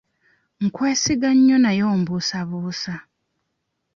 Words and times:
Nkwesiga 0.65 1.29
nnyo 1.35 1.57
naye 1.63 1.81
ombuusabuusa. 1.93 2.93